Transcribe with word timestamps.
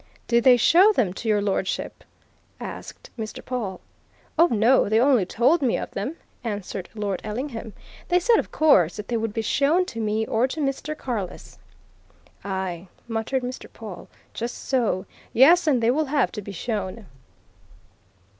"Did 0.27 0.45
they 0.45 0.57
show 0.57 0.91
them 0.91 1.13
to 1.13 1.29
Your 1.29 1.43
Lordship?" 1.43 2.03
asked 2.59 3.11
Mr. 3.19 3.45
Pawle. 3.45 3.81
"Oh, 4.35 4.47
no! 4.47 4.89
they 4.89 4.99
only 4.99 5.27
told 5.27 5.61
me 5.61 5.77
of 5.77 5.91
them," 5.91 6.15
answered 6.43 6.89
Lord 6.95 7.21
Ellingham. 7.23 7.73
"They 8.07 8.19
said, 8.19 8.37
of 8.39 8.51
course, 8.51 8.95
that 8.97 9.09
they 9.09 9.17
would 9.17 9.31
be 9.31 9.43
shown 9.43 9.85
to 9.85 9.99
me, 10.01 10.25
or 10.25 10.47
to 10.47 10.59
Mr. 10.59 10.97
Carless." 10.97 11.59
"Aye!" 12.43 12.87
muttered 13.07 13.43
Mr. 13.43 13.71
Pawle. 13.71 14.07
"Just 14.33 14.55
so! 14.57 15.05
Yes, 15.33 15.67
and 15.67 15.83
they 15.83 15.91
will 15.91 16.05
have 16.05 16.31
to 16.31 16.41
be 16.41 16.51
shown!" 16.51 17.05